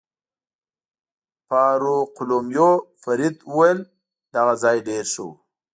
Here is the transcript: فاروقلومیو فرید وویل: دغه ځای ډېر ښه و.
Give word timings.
فاروقلومیو 1.47 2.71
فرید 3.01 3.35
وویل: 3.51 3.79
دغه 4.35 4.53
ځای 4.63 4.77
ډېر 4.87 5.03
ښه 5.13 5.21
و. 5.27 5.29